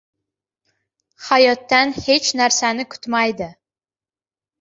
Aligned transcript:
hayotdan 1.25 1.93
hech 2.05 2.31
narsani 2.41 2.87
kutmaydi. 2.95 3.51